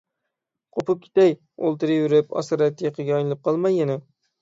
قوپۇپ 0.77 1.03
كېتەي، 1.03 1.35
ئولتۇرۇۋېرىپ 1.61 2.35
ئاسارئەتىقىگە 2.41 3.19
ئايلىنىپ 3.19 3.47
قالماي 3.51 3.83
يەنە. 3.83 4.05